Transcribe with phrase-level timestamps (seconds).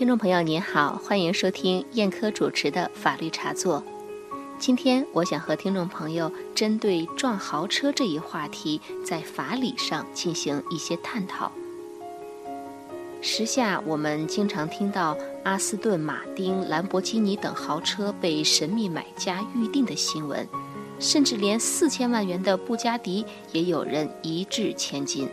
[0.00, 3.84] 听众朋友您好，欢迎收听燕科主持的法律茶座。
[4.58, 11.52] 今天我想和听众朋友针对撞豪车这一话题，在法理上进行一些探讨。
[13.20, 15.14] 时下我们经常听到
[15.44, 20.48] 阿斯顿马丁、兰博基尼等豪车被神秘买家预定的新闻，
[20.98, 25.28] 甚至连四千万元的布加迪也有人一掷千金。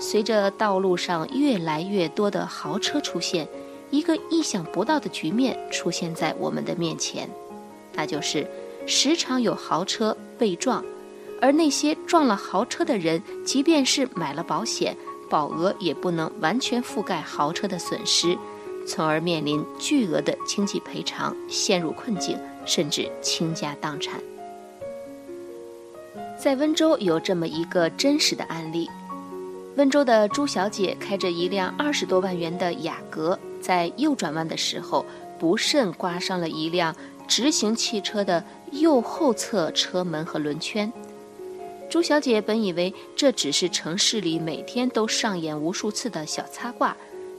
[0.00, 3.48] 随着道路上越来越多的豪车出现，
[3.90, 7.28] 一个意想不到的局面出现在我们的面前，
[7.94, 8.46] 那就是
[8.86, 10.84] 时常有豪车被撞，
[11.40, 14.96] 而那些撞了豪车的人，即便是买了保险，
[15.30, 18.36] 保额也不能完全覆盖豪车的损失，
[18.86, 24.20] 从而面临巨额的经济赔偿，陷入困境，甚至倾家荡产。
[26.38, 28.88] 在温州有这么一个真实的案例。
[29.76, 35.04] 温州的朱小姐开着一辆二十多万元的雅阁，在右转弯的时候，
[35.38, 36.94] 不慎刮伤了一辆
[37.26, 40.92] 直行汽车的右后侧车门和轮圈。
[41.90, 46.96] 朱小姐本以为这只是城市里每天都上演无数次的小擦挂，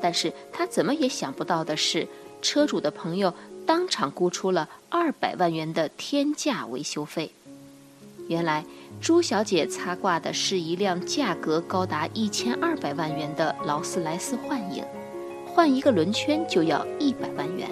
[0.00, 2.06] 但是她怎么也想不到的是，
[2.40, 3.32] 车主的朋友
[3.66, 7.32] 当场估出了二百万元的天价维修费。
[8.28, 8.64] 原来。
[9.00, 14.84] 朱小姐擦挂的是一辆价格高达一千二百万元的劳斯莱斯幻影，
[15.54, 17.68] 换一个轮圈就要一百万元。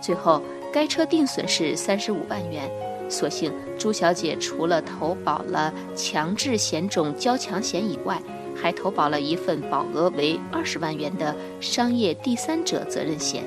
[0.00, 2.70] 最后，该车定损是三十五万元。
[3.08, 8.20] 所幸朱小姐除了投保了强制险种交强险以外，
[8.56, 13.44] 还投保了一份保额为二十万元的商业第三者责任险。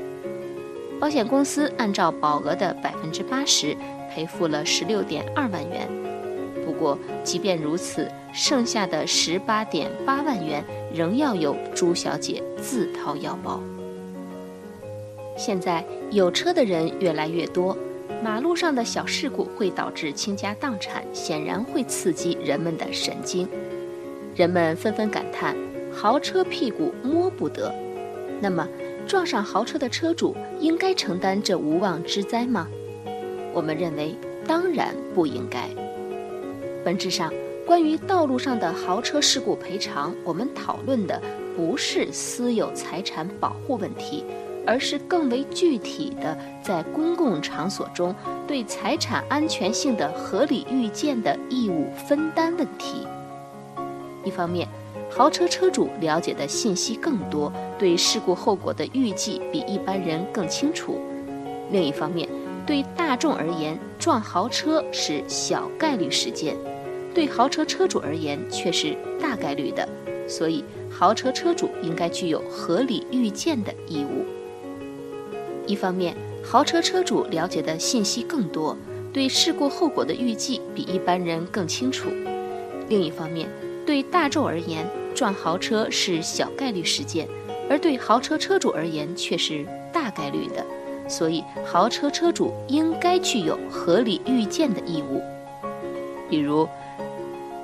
[1.00, 3.76] 保险公司按照保额的百分之八十
[4.10, 5.90] 赔付了十六点二万元。
[6.66, 13.62] 不过，即便如此，剩下的十八点八万元仍要由朱小姐自掏腰包。
[15.38, 17.78] 现在有车的人越来越多，
[18.24, 23.48] 马路上的小事故会导致倾家荡产，显然会刺激人们的神经。
[24.36, 25.56] 人们纷纷感叹：
[25.94, 27.74] 豪车屁股摸不得。
[28.42, 28.68] 那么，
[29.08, 32.68] 撞上豪车的车主应该承担这无妄之灾吗？
[33.54, 35.70] 我们认为，当然不应该。
[36.84, 37.34] 本质上，
[37.70, 41.22] 关于道路上的豪车事故赔偿，我们讨论的
[41.56, 44.26] 不是私有财产保护问题，
[44.66, 48.16] 而是更为具体的在公共场所中
[48.48, 53.06] 对财产安全性的合理预见的义务分担问题。
[54.26, 54.68] 一方面，
[55.08, 60.94] 豪车车主了解的信息更多，对事故后果的预计比一般人更清楚；
[61.70, 62.28] 另一方面，
[62.66, 66.56] 对大众而言，撞豪车是小概率事件。
[67.14, 69.88] 对豪车车主而言却是大概率的，
[70.28, 74.26] 所以豪车车主应该具有合理预见的义务。
[75.66, 78.76] 一方面，豪车车主了解的信息更多，
[79.12, 82.10] 对事故后果的预计比一般人更清楚；
[82.88, 83.50] 另一方面，
[83.86, 87.28] 对大众而言，撞豪车是小概率事件，
[87.70, 90.66] 而对豪车车主而言却是大概率的，
[91.08, 95.22] 所以豪车车主应该具有合理预见的义务。
[96.30, 96.68] 比如，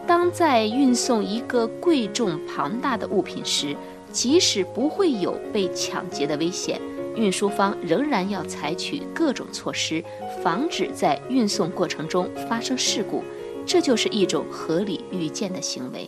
[0.08, 3.76] 当在运送一个贵重庞大的物品时，
[4.12, 6.80] 即使不会有被抢劫的危险，
[7.16, 10.04] 运输方仍然要采取各种措施，
[10.44, 13.24] 防止在运送过程中发生事故。
[13.66, 16.08] 这就是一种合理预见的行为。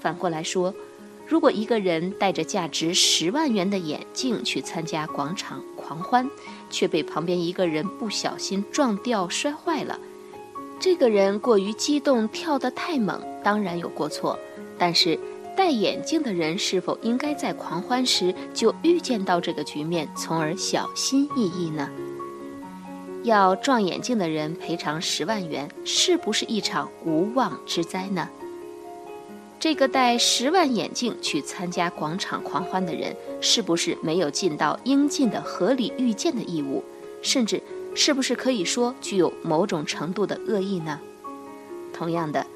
[0.00, 0.74] 反过来说，
[1.26, 6.26] 如果一个人戴着价值十万元的眼镜去参加广场狂欢，
[6.70, 9.98] 却被旁边一个人不小心撞掉摔坏了。
[10.80, 14.38] 这个人过于激动，跳得太猛，当然有过错。
[14.78, 15.18] 但是
[15.56, 21.90] 戴眼镜的人是否应该在狂欢时就预见到这个局面，从而小心翼翼呢？
[23.24, 28.28] 要撞眼镜的人赔偿十万元，是不是一场无妄之灾呢？
[29.58, 36.84] 这个戴十万眼镜去参加广场狂欢的人，是不是没有尽到应尽的合理预见的义务，
[37.20, 37.57] 甚至？
[38.00, 41.00] 是不是可以说具有某种程度的恶意呢？
[41.92, 42.46] 同样的，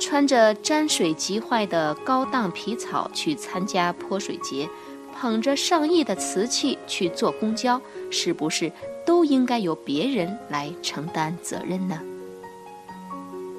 [0.00, 4.68] 穿着沾水即坏的高档皮草去参加泼水节，
[5.14, 8.72] 捧着上亿的瓷器去坐公交，是不是
[9.06, 12.02] 都应该由别人来承担责任呢？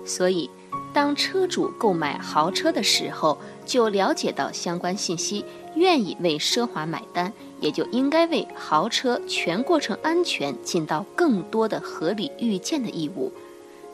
[0.05, 0.49] 所以，
[0.91, 5.45] 当车主购买豪车的时候，就了解到相关信息，
[5.75, 7.31] 愿意为奢华买单。
[7.61, 13.31] 也就应该为豪车全过程安全尽到更多的合理预见的义务，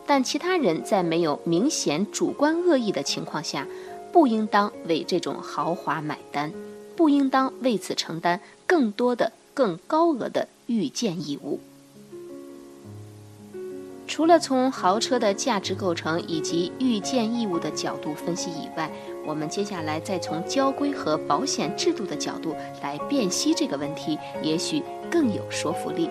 [0.07, 3.67] 但其他人在没有明显主观恶意的情况下，
[4.11, 6.51] 不应当为这种豪华买单，
[6.95, 11.59] 不应当为此承担更多的、更高额的预见义务。
[14.07, 18.89] 除了从豪车的价值构成以及预见义务的角度分析以外，
[19.27, 24.81] 我们接下来再从交规和保险制度的角度来辨析这个问题，也许
[25.11, 26.09] 更有说服力。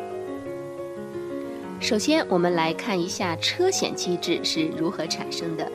[1.81, 5.67] 首先，我们来看一下车险机制是如何产生的。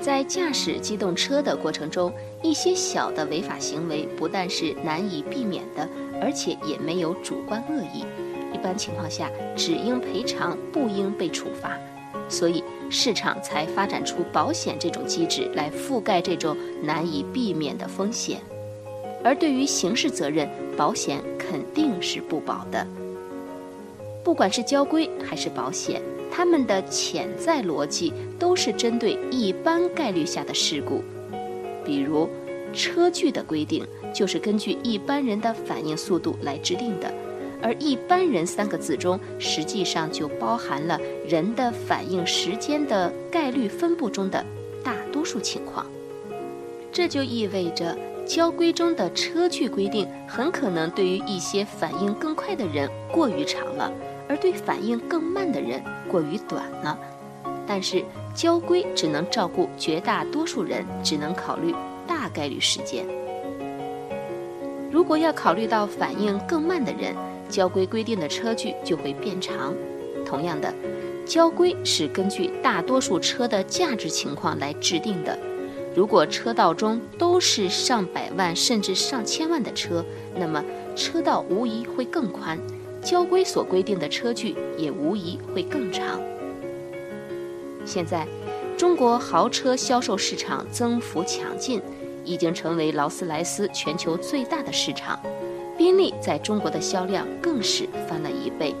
[0.00, 2.12] 在驾驶机动车的过程中，
[2.42, 5.88] 一些小的违法行为不但是难以避免的，
[6.20, 8.04] 而且也没有主观恶意。
[8.52, 11.78] 一般情况下，只应赔偿，不应被处罚。
[12.28, 18.40] 所以，市场才发展出保险这种机制来覆盖这种难以避免的风险。
[19.24, 22.86] 而对于刑事责任，保险肯定是不保的。
[24.22, 31.02] 不管是交规还是保险，它们的潜在逻辑都是针对一般概率下的事故。
[31.84, 32.28] 比如，
[32.72, 37.12] 车距的规定就是根据一般人的反应速度来制定的。
[37.62, 44.44] 而一般人三个字中，实际上就包含了人的反应时间的概率分布中的
[44.82, 45.86] 大多数情况。
[46.92, 47.96] 这就意味着，
[48.26, 53.92] 交规中的车距规定很可能对于一些反应更快的人过于长了，
[54.28, 56.98] 而对反应更慢的人过于短了。
[57.66, 58.02] 但是，
[58.34, 61.74] 交规只能照顾绝大多数人，只能考虑
[62.06, 63.04] 大概率事件。
[64.90, 67.14] 如果要考虑到反应更慢的人，
[67.48, 69.74] 交规规定的车距就会变长。
[70.24, 70.72] 同样的，
[71.24, 75.38] 交规是根据大多数车的价值情况来制定的。
[75.96, 80.04] 如果车道中都是上百万甚至上千万的车，
[80.36, 80.62] 那么
[80.94, 82.58] 车道无疑会更宽，
[83.02, 86.20] 交规所规定的车距也无疑会更长。
[87.84, 88.28] 现在，
[88.76, 91.80] 中国豪车销售市场增幅强劲，
[92.24, 95.18] 已经成为劳斯莱斯全球最大的市场。
[95.78, 98.74] 宾利在中国的销量更是翻了一倍，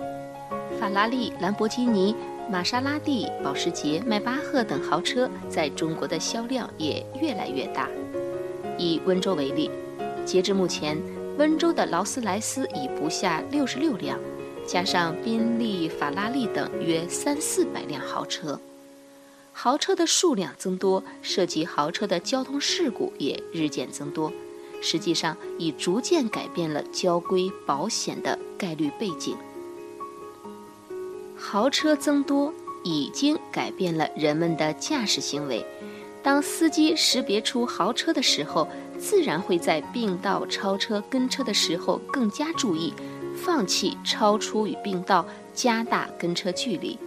[0.80, 2.12] 法拉利、兰博基尼、
[2.50, 7.88] 玛莎拉蒂、保时捷、迈巴赫等豪车在中国的销量也越来越大。
[8.76, 9.70] 以温州为例，
[10.26, 11.00] 截至目前，
[11.38, 14.18] 温州的劳斯莱斯已不下六十六辆，
[14.66, 18.58] 加上宾利、法拉利等约三四百辆豪车。
[19.52, 24.32] 豪车的数量增多，涉及豪车的交通事故也日渐增多。
[24.80, 29.36] 实际上已逐渐改变了交规保险的概率背景。
[31.36, 32.52] 豪车增多
[32.82, 35.64] 已经改变了人们的驾驶行为。
[36.22, 42.92] 当司机识别出豪车的时候，自然会在并道超车跟车的时候更加注意，
[43.36, 46.98] 放弃超出与并道，加大跟车距离。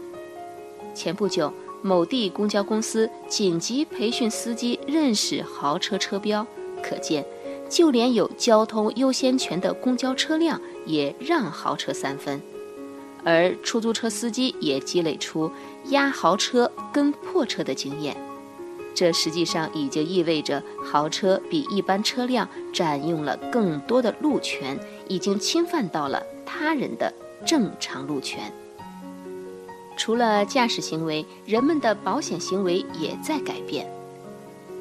[0.95, 6.47] 前不久，某地公交公司紧急培训司机认识豪车车标，
[6.81, 7.23] 可见。
[7.71, 12.41] 就连有交通优先权的公交车辆也让豪车三分，
[13.23, 15.50] 而出租车司机也积累出
[15.85, 18.15] 压豪车跟破车的经验。
[18.94, 24.77] 这实际上已经意味着豪车比一般车辆占用了更多的路权，
[25.07, 27.12] 已经侵犯到了他人的
[27.45, 28.51] 正常路权。
[29.95, 33.89] 除了驾驶行为，人们的保险行为也在改变。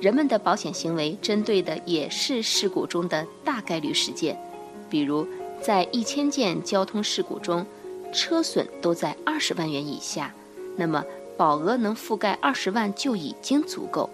[0.01, 4.35] 人们的保险行为针对的也是事故中的大概率事件，
[4.89, 5.27] 比如
[5.61, 7.67] 在一千件交通事故中，
[8.11, 10.33] 车损都在二十万元以下，
[10.77, 11.05] 那么
[11.37, 14.09] 保额能覆盖二十万就已经足够，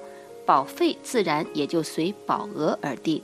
[0.44, 3.22] 保费自然也就随保额而定，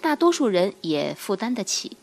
[0.00, 1.94] 大多数人也负担得起。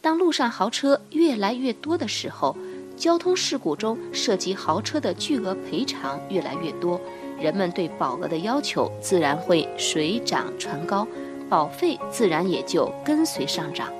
[0.00, 2.56] 当路上豪车越来越多的时候，
[2.96, 6.98] 交通事故中涉及豪车的巨额赔偿越来越多。
[7.40, 11.06] 人们对保额的要求自然会水涨船高，
[11.48, 13.92] 保费自然也就跟随上涨。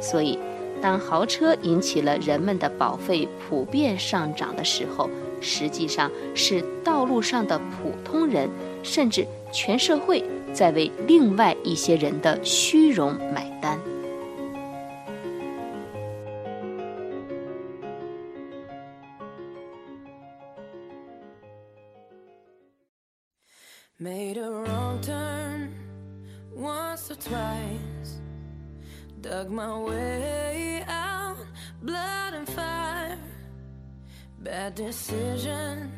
[0.00, 0.38] 所以，
[0.80, 5.10] 当豪车引起了人们的保费普遍上涨的时候，
[5.40, 8.48] 实际上是道路上的普通人，
[8.82, 13.78] 甚至全社会在为另外一些人的虚荣买单。
[24.02, 25.74] Made a wrong turn
[26.54, 28.20] once or twice.
[29.20, 31.36] Dug my way out,
[31.82, 33.18] blood and fire.
[34.38, 35.92] Bad decisions,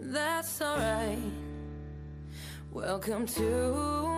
[0.00, 1.22] that's alright.
[2.72, 3.44] Welcome to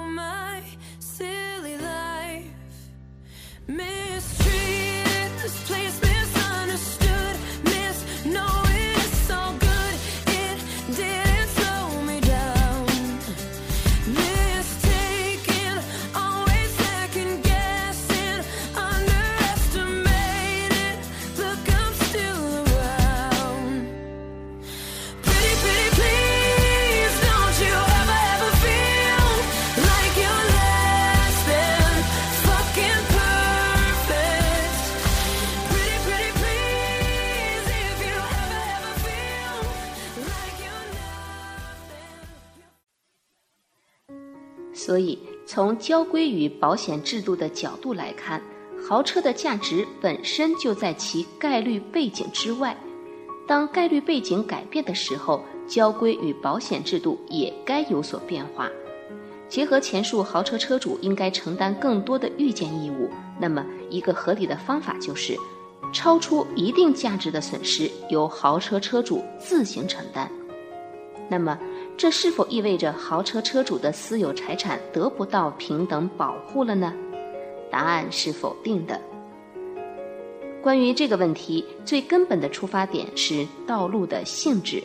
[0.09, 0.63] my
[0.99, 2.47] silly life.
[3.67, 8.25] Mistreated, this place misunderstood, miss
[44.89, 48.41] 所以，从交规与保险制度的角度来看，
[48.89, 52.75] 豪车的价值本身就在其概率背景之外。
[53.47, 58.71] 当概率背景改变的时候，交规与保险制度也该有所变化。
[59.47, 63.11] 结合前述，豪车车主应该承担更多的预见义务。
[63.39, 65.37] 那么，一个合理的方法就是，
[65.93, 70.33] 超出一定价值的损失由豪车车主自行承担。
[71.29, 71.59] 那么，
[71.99, 76.95] 这是否意味着豪车车主的私有财产得不到平等保护了呢？
[77.73, 79.01] 答案是否定的。
[80.63, 84.81] 关于这个问题，最根本的出发点是道路的性质。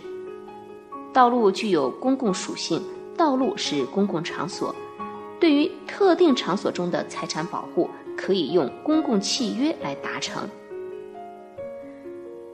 [1.14, 2.82] 道路具有公共属性。
[3.16, 4.76] 道路是公共场所，
[5.40, 10.50] 对于特定场所中的财产保护，可以用公共契约来达成。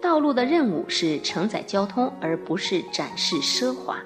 [0.02, 4.04] 道路的任务是承载交通，而不是展示奢华。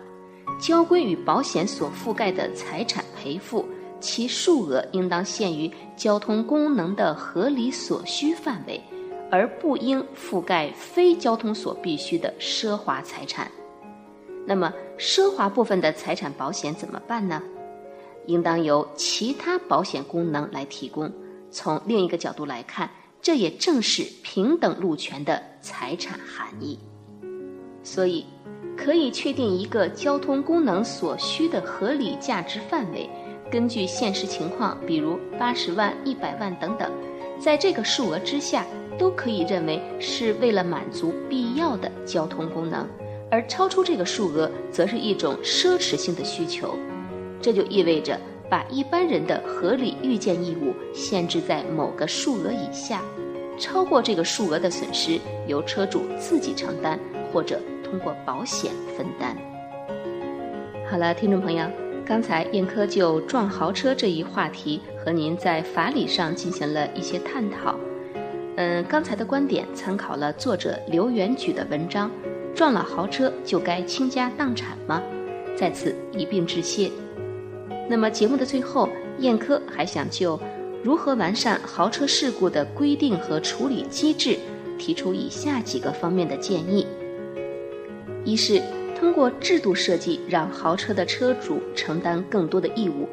[0.60, 3.66] 交规与保险所覆盖的财产赔付，
[4.00, 8.82] 其数额应当限于交通功能的合理所需范围，
[9.30, 13.52] 而不应覆盖非交通所必须的奢华财产。
[14.46, 17.42] 那么，奢华部分的财产保险怎么办呢？
[18.28, 21.12] 应当由其他保险功能来提供。
[21.52, 22.90] 从另一个角度来看，
[23.22, 26.80] 这也正是平等路权的财产含义。
[27.84, 28.26] 所以，
[28.77, 33.10] 可以确定一个交通功能所需的合理价值范围，
[33.51, 36.92] 根据现实情况，比如八十万、一百万等等，
[37.39, 38.65] 在这个数额之下，
[38.98, 42.88] 都可以认为是为了满足必要的交通功能。
[43.32, 46.75] 而超出这个数额，则是一种奢侈性的需求，
[47.42, 53.01] 这就意味着把一般人的合理预见义务限制在某个数额以下，
[53.58, 57.00] 超过这个数额的损失由车主自己承担，
[57.32, 57.60] 或者
[57.94, 59.38] 通过保险分担。
[60.90, 61.64] 好了，听众朋友，
[62.04, 67.76] 刚才燕科就撞豪车这一话题和您在法理上进行了一些探讨。
[68.56, 72.10] 嗯，刚才的观点参考了作者刘元举的文章。
[72.56, 75.02] 撞了豪车就该倾家荡产吗？
[75.56, 76.90] 在此一并致谢。
[77.88, 80.40] 那么节目的最后，燕科还想就
[80.84, 84.38] 如何完善豪车事故的规定和处理机制，
[84.80, 86.86] 提出以下几个方面的建议：
[88.25, 88.62] 一是
[88.98, 93.08] 通过制度设计，让豪车的车主承担更多的义务。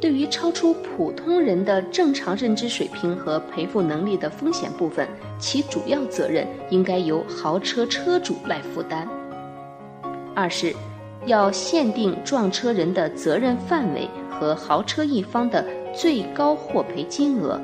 [0.00, 5.08] 对于超出普通人的正常认知水平和赔付能力的风险部分，
[5.38, 9.08] 其主要责任应该由豪车车主来负担。
[10.34, 10.74] 二是，
[11.24, 17.58] 要限定撞车人的责任范围和豪车一方的最高获赔金额。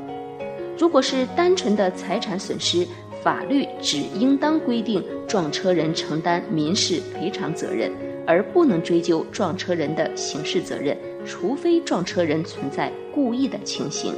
[0.78, 2.86] 如果是单纯的财产损失，
[3.22, 7.90] 法律只应当规定撞车人承担民事赔偿责任，
[8.26, 10.96] 而不能追究撞车人的刑事责任。
[11.26, 14.14] 除非撞车人存在故意的情形。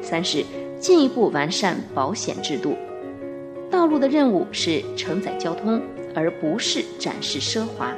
[0.00, 0.42] 三是
[0.78, 2.74] 进一步完善保险制度。
[3.70, 5.80] 道路的任务是承载交通，
[6.14, 7.94] 而不是展示奢华。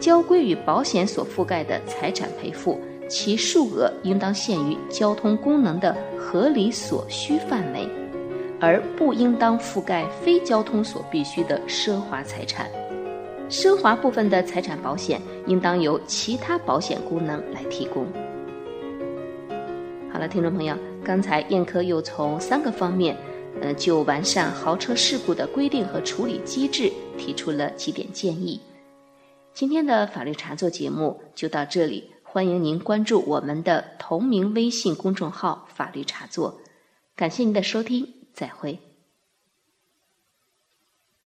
[0.00, 7.86] 交规与保险所覆盖的财产赔付，其数额应当限于交通功能的合理所需范围，
[8.60, 12.70] 而不应当覆盖非交通所必须的奢华财产。
[13.48, 18.06] 奢华部分的财产保险应当由其他保险功能来提供。
[20.12, 23.16] 好了，听众朋友，刚才燕科又从三个方面，
[23.60, 28.60] 呃，就完善豪车事故的规定和处理机制提出了几点建议。
[29.52, 36.58] 今天的法律茶座节目就到这里，欢迎您关注我们的同名微信公众号“法律茶座”，
[37.14, 38.06] 感谢您的收听，
[38.36, 38.78] 再会。